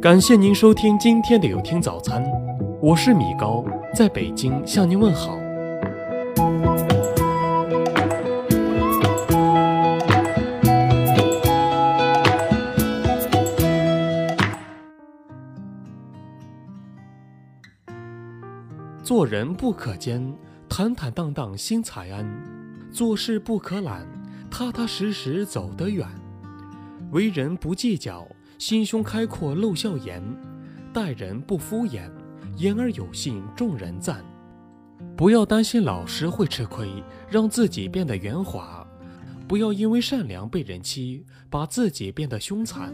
[0.00, 2.22] 感谢您收听今天的有听早餐，
[2.82, 5.38] 我是米高，在北京向您问好。
[19.02, 20.34] 做人不可奸，
[20.68, 22.24] 坦坦荡荡心才安；
[22.92, 24.06] 做事不可懒，
[24.50, 26.06] 踏踏实实走得远。
[27.12, 28.26] 为人不计较，
[28.58, 30.22] 心胸开阔露笑颜；
[30.92, 32.10] 待人不敷衍，
[32.56, 34.24] 言而有信众人赞。
[35.16, 36.88] 不要担心老实会吃亏，
[37.28, 38.86] 让自己变得圆滑；
[39.46, 42.90] 不要因为善良被人欺，把自己变得凶残；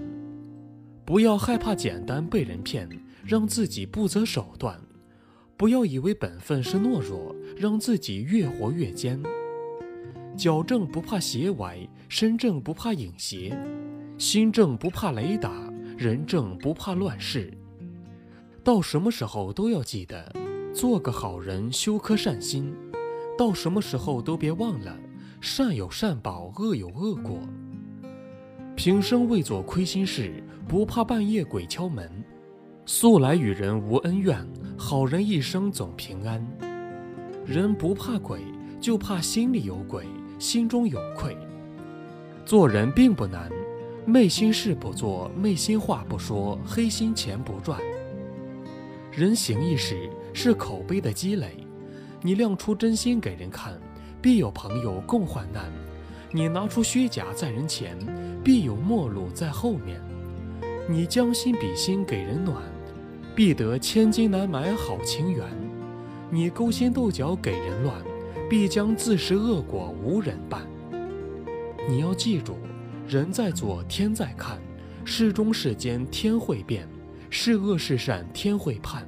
[1.05, 2.89] 不要害怕简单被人骗，
[3.25, 4.81] 让自己不择手段。
[5.56, 9.20] 不要以为本分是懦弱，让自己越活越奸。
[10.37, 13.56] 脚正不怕鞋歪，身正不怕影斜，
[14.23, 15.51] 心正不怕雷打，
[15.99, 17.53] 人正不怕乱世。
[18.62, 20.33] 到什么时候都要记得，
[20.73, 22.73] 做个好人，修颗善心。
[23.37, 24.97] 到什么时候都别忘了，
[25.41, 27.41] 善有善报，恶有恶果。
[28.77, 32.09] 平生未做亏心事，不怕半夜鬼敲门。
[32.87, 34.47] 素来与人无恩怨，
[34.78, 36.41] 好人一生总平安。
[37.45, 38.39] 人不怕鬼，
[38.81, 40.06] 就怕心里有鬼，
[40.39, 41.37] 心中有愧。
[42.47, 43.50] 做人并不难，
[44.05, 47.81] 昧心事不做，昧心话不说，黑心钱不赚。
[49.12, 51.67] 人行一时，是口碑的积累。
[52.20, 53.78] 你亮出真心给人看，
[54.20, 55.64] 必有朋友共患难；
[56.33, 57.97] 你拿出虚假在人前，
[58.42, 60.00] 必有陌路在后面。
[60.89, 62.62] 你将心比心给人暖。
[63.34, 65.47] 必得千金难买好情缘，
[66.31, 67.94] 你勾心斗角给人乱，
[68.50, 70.61] 必将自食恶果无人伴。
[71.89, 72.59] 你要记住，
[73.06, 74.61] 人在做天在看，
[75.05, 76.89] 世中世间天会变，
[77.31, 79.06] 是恶是善天会判。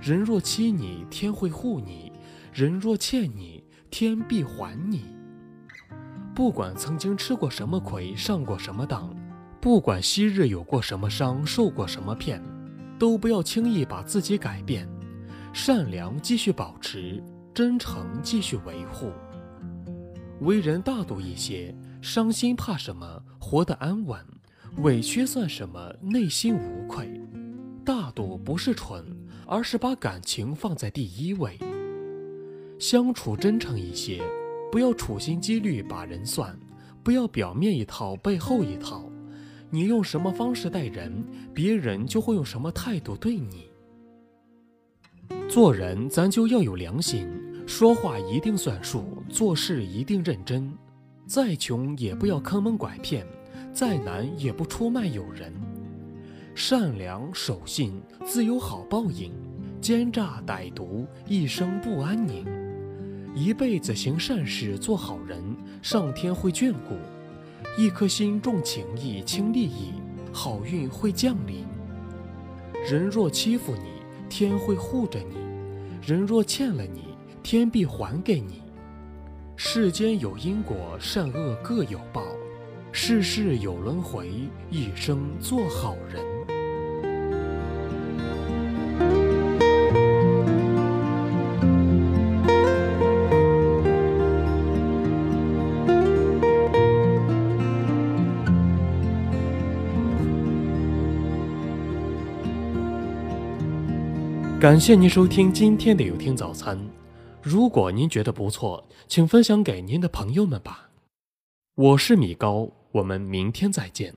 [0.00, 2.10] 人若欺你，天会护你；
[2.52, 5.04] 人若欠你，天必还你。
[6.34, 9.14] 不管曾经吃过什么亏，上过什么当，
[9.60, 12.42] 不管昔日有过什么伤，受过什么骗。
[12.98, 14.86] 都不要轻易把自己改变，
[15.54, 17.22] 善良继续保持，
[17.54, 19.10] 真诚继续维护。
[20.40, 23.22] 为人大度一些，伤心怕什么？
[23.38, 24.18] 活得安稳，
[24.78, 25.94] 委屈算什么？
[26.00, 27.08] 内心无愧。
[27.84, 29.04] 大度不是蠢，
[29.46, 31.58] 而是把感情放在第一位。
[32.78, 34.22] 相处真诚一些，
[34.72, 36.58] 不要处心积虑把人算，
[37.02, 39.04] 不要表面一套背后一套。
[39.68, 43.68] 你用什么方式待人，别人就会用什么态度对你。
[45.48, 47.28] 做人咱就要有良心，
[47.66, 50.72] 说话一定算数，做事一定认真。
[51.30, 53.24] 再穷也不要坑蒙拐骗，
[53.72, 55.52] 再难也不出卖友人。
[56.56, 59.30] 善良守信，自有好报应；
[59.80, 62.44] 奸诈歹毒，一生不安宁。
[63.32, 65.40] 一辈子行善事，做好人，
[65.80, 66.96] 上天会眷顾。
[67.80, 69.92] 一颗心重情义轻利益，
[70.32, 71.64] 好运会降临。
[72.90, 75.36] 人若欺负你，天会护着你；
[76.04, 77.04] 人若欠了你，
[77.40, 78.62] 天必还给你。
[79.62, 82.24] 世间有因果，善恶各有报，
[82.92, 84.30] 世事有轮回，
[84.70, 86.24] 一生做好人。
[104.58, 106.78] 感谢您收听今天的有听早餐。
[107.42, 110.90] 如果您觉得不错，请分享给您的朋友们吧。
[111.74, 114.08] 我是米高，我们明天再见。